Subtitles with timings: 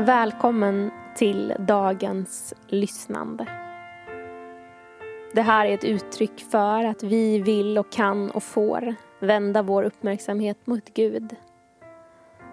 [0.00, 3.46] Välkommen till dagens lyssnande.
[5.34, 9.82] Det här är ett uttryck för att vi vill och kan och får vända vår
[9.82, 11.36] uppmärksamhet mot Gud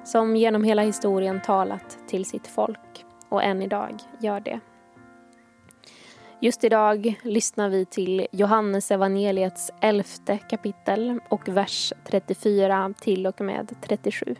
[0.04, 4.60] som genom hela historien talat till sitt folk och än idag gör det.
[6.39, 13.75] Just idag lyssnar vi till Johannes evangeliets elfte kapitel och vers 34 till och med
[13.82, 14.36] 37.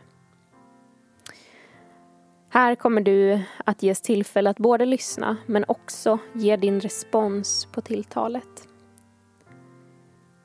[2.58, 7.82] Här kommer du att ges tillfälle att både lyssna men också ge din respons på
[7.82, 8.68] tilltalet.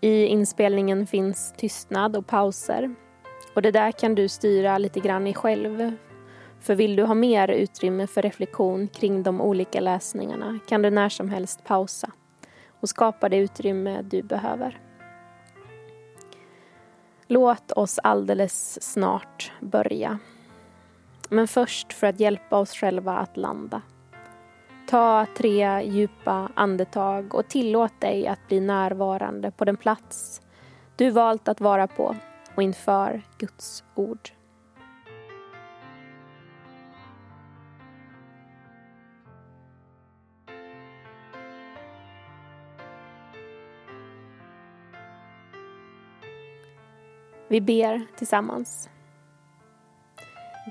[0.00, 2.94] I inspelningen finns tystnad och pauser
[3.54, 5.92] och det där kan du styra lite grann i själv.
[6.60, 11.08] För vill du ha mer utrymme för reflektion kring de olika läsningarna kan du när
[11.08, 12.10] som helst pausa
[12.80, 14.80] och skapa det utrymme du behöver.
[17.26, 20.18] Låt oss alldeles snart börja.
[21.32, 23.82] Men först för att hjälpa oss själva att landa.
[24.86, 30.42] Ta tre djupa andetag och tillåt dig att bli närvarande på den plats
[30.96, 32.16] du valt att vara på
[32.54, 34.30] och inför Guds ord.
[47.48, 48.91] Vi ber tillsammans.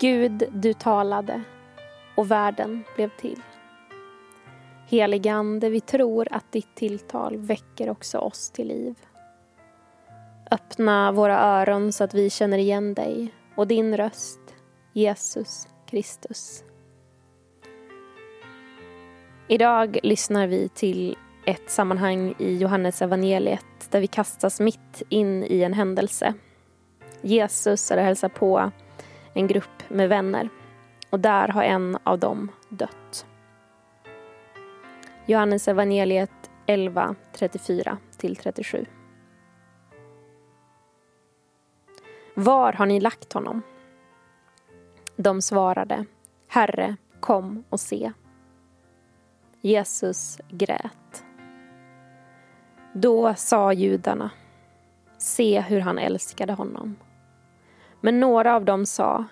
[0.02, 1.44] Gud, du talade
[2.16, 3.41] och världen blev till.
[4.88, 8.95] Heligande, vi tror att ditt tilltal väcker också oss till liv.
[10.52, 14.39] Öppna våra öron så att vi känner igen dig och din röst,
[14.94, 16.63] Jesus Kristus.
[19.47, 25.61] Idag lyssnar vi till ett sammanhang i Johannes evangeliet där vi kastas mitt in i
[25.63, 26.33] en händelse.
[27.22, 28.72] Jesus är och hälsar på
[29.34, 30.50] en grupp med vänner
[31.09, 33.25] och där har en av dem dött.
[35.25, 38.86] Johannes evangeliet 11, 34 37.
[42.34, 43.62] Var har ni lagt honom?
[45.16, 46.06] De svarade,
[46.48, 48.12] Herre, kom och se.
[49.62, 51.24] Jesus grät.
[52.94, 54.31] Då sa judarna,
[55.18, 56.96] se hur han älskade honom.
[58.01, 59.25] Men några av dem sa,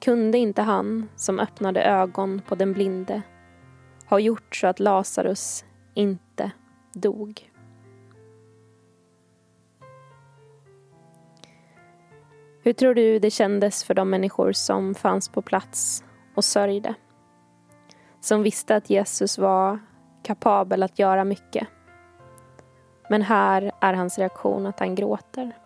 [0.00, 3.22] kunde inte han som öppnade ögon på den blinde
[4.08, 6.50] ha gjort så att Lazarus inte
[6.92, 7.50] dog?
[12.62, 16.94] Hur tror du det kändes för de människor som fanns på plats och sörjde?
[18.20, 19.78] Som visste att Jesus var
[20.22, 21.68] kapabel att göra mycket.
[23.10, 25.56] Men här är hans reaktion att han gråter.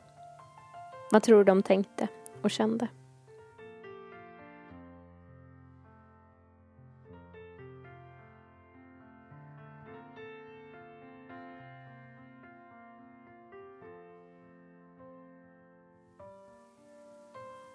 [1.11, 2.09] Vad tror du de tänkte
[2.43, 2.89] och kände?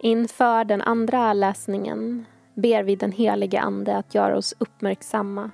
[0.05, 5.51] Inför den andra läsningen ber vi den helige Ande att göra oss uppmärksamma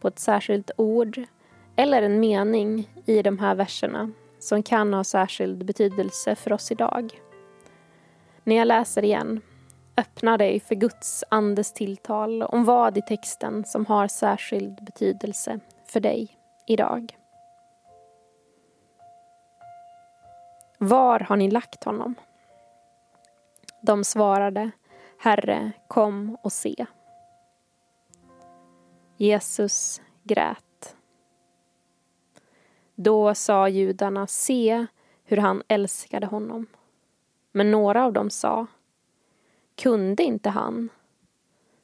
[0.00, 1.20] på ett särskilt ord
[1.76, 7.20] eller en mening i de här verserna som kan ha särskild betydelse för oss idag.
[8.46, 9.40] När jag läser igen,
[9.96, 16.00] öppna dig för Guds andes tilltal om vad i texten som har särskild betydelse för
[16.00, 16.28] dig
[16.66, 17.18] idag.
[20.78, 22.14] Var har ni lagt honom?
[23.80, 24.70] De svarade,
[25.18, 26.86] Herre, kom och se.
[29.16, 30.96] Jesus grät.
[32.94, 34.86] Då sa judarna, se
[35.24, 36.66] hur han älskade honom.
[37.56, 38.66] Men några av dem sa,
[39.74, 40.88] kunde inte han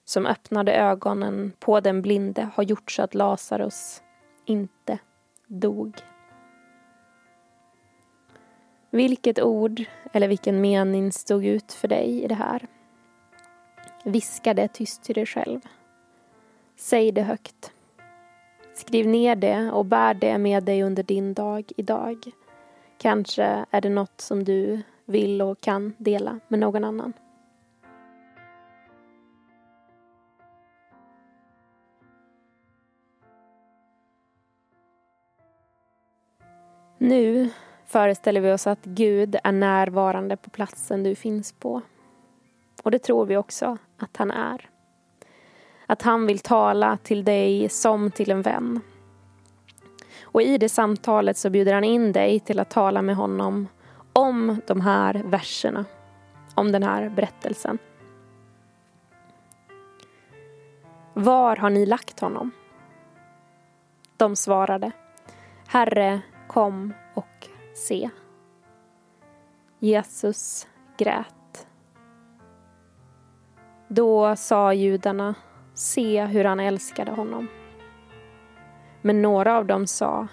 [0.05, 4.02] som öppnade ögonen på den blinde ha gjort så att Lazarus
[4.44, 4.99] inte
[5.47, 5.97] dog?
[8.91, 9.82] Vilket ord
[10.12, 12.67] eller vilken mening stod ut för dig i det här?
[14.05, 15.61] Viska det tyst till dig själv.
[16.76, 17.73] Säg det högt.
[18.75, 22.17] Skriv ner det och bär det med dig under din dag idag.
[22.99, 24.82] Kanske är det något som du
[25.12, 27.12] vill och kan dela med någon annan.
[36.99, 37.50] Nu
[37.87, 41.82] föreställer vi oss att Gud är närvarande på platsen du finns på.
[42.82, 44.69] Och det tror vi också att han är.
[45.87, 48.81] Att han vill tala till dig som till en vän.
[50.23, 53.69] Och i det samtalet så bjuder han in dig till att tala med honom
[54.12, 55.85] om de här verserna,
[56.55, 57.79] om den här berättelsen.
[61.14, 62.50] Var har ni lagt honom?
[64.17, 64.93] De svarade
[65.69, 68.11] Herre, kom och se.
[69.79, 70.69] Jesus
[70.99, 71.67] grät.
[73.88, 75.35] Då sa judarna
[75.75, 77.49] Se hur han älskade honom.
[79.03, 80.29] Men några av dem sa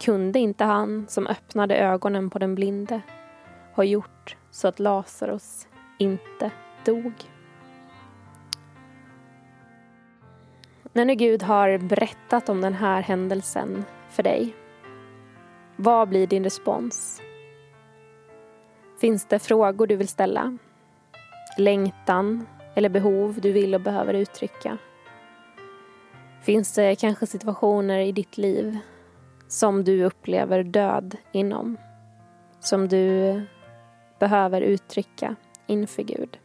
[0.00, 3.00] kunde inte han som öppnade ögonen på den blinde
[3.74, 5.68] ha gjort så att Lazarus
[5.98, 6.50] inte
[6.84, 7.12] dog?
[10.92, 14.54] När nu Gud har berättat om den här händelsen för dig,
[15.76, 17.22] vad blir din respons?
[19.00, 20.58] Finns det frågor du vill ställa?
[21.58, 24.78] Längtan eller behov du vill och behöver uttrycka?
[26.42, 28.78] Finns det kanske situationer i ditt liv
[29.48, 31.76] som du upplever död inom?
[32.60, 33.42] Som du
[34.18, 35.36] behöver uttrycka
[35.66, 36.38] inför Gud?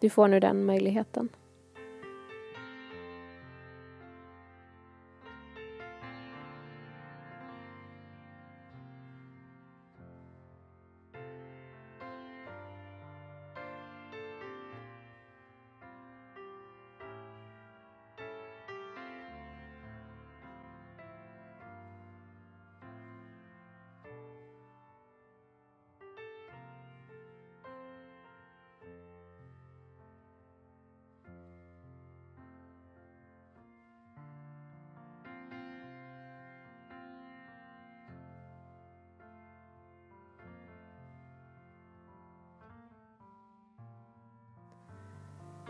[0.00, 1.28] Du får nu den möjligheten.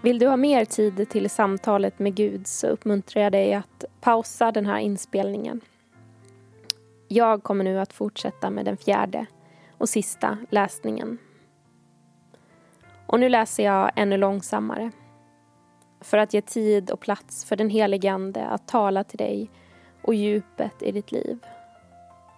[0.05, 4.53] Vill du ha mer tid till samtalet med Gud så uppmuntrar jag dig att pausa
[4.53, 5.61] den här inspelningen.
[7.09, 9.27] Jag kommer nu att fortsätta med den fjärde
[9.79, 11.19] och sista läsningen.
[13.07, 14.91] Och nu läser jag ännu långsammare
[16.01, 19.51] för att ge tid och plats för den helige Ande att tala till dig
[20.03, 21.39] och djupet i ditt liv.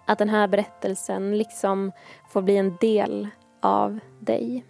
[0.05, 1.91] Att den här berättelsen liksom
[2.29, 3.27] får bli en del
[3.61, 4.65] av dig.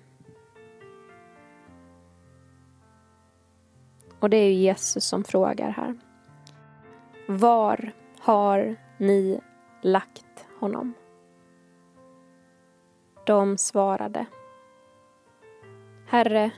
[4.27, 5.95] Och det är Jesus som frågar här.
[7.27, 9.41] Var har ni
[9.81, 10.94] lagt honom?
[13.25, 14.25] De svarade.
[16.07, 16.51] Herre,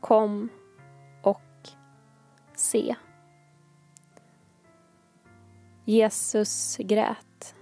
[0.00, 0.48] kom
[1.22, 1.68] och
[2.54, 2.96] se.
[5.84, 7.54] Jesus grät.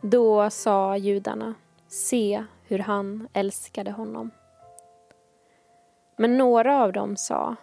[0.00, 1.54] Då sa judarna,
[1.86, 4.30] se hur han älskade honom.
[6.22, 7.56] Men några av dem sa,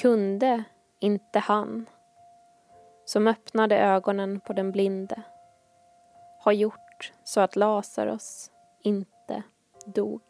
[0.00, 0.64] kunde
[0.98, 1.86] inte han
[3.04, 5.22] som öppnade ögonen på den blinde
[6.44, 8.50] ha gjort så att Lazarus
[8.82, 9.42] inte
[9.86, 10.22] dog?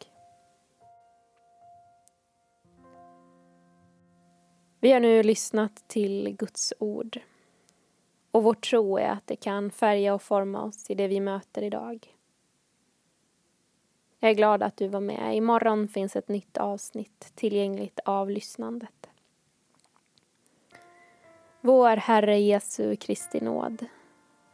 [4.79, 7.19] Vi har nu lyssnat till Guds ord
[8.31, 11.61] och vår tro är att det kan färga och forma oss i det vi möter
[11.61, 12.15] idag.
[14.23, 15.35] Jag är glad att du var med.
[15.35, 19.09] Imorgon finns ett nytt avsnitt tillgängligt av lyssnandet.
[21.61, 23.85] Vår Herre Jesu Kristi nåd,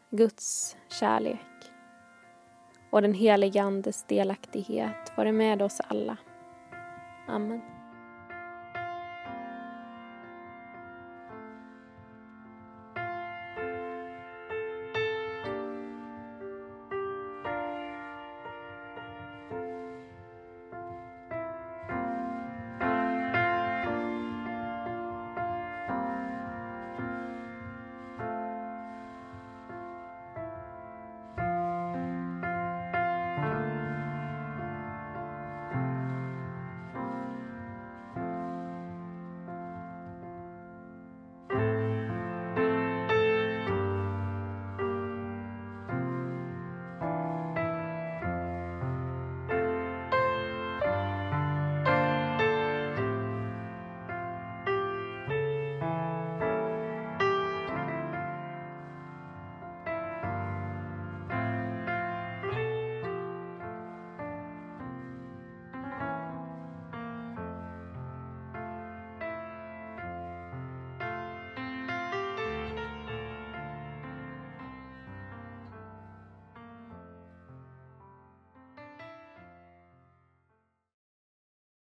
[0.09, 1.39] Guds kärlek
[2.89, 6.17] och den helige Andes delaktighet vare med oss alla.
[7.27, 7.76] Amen.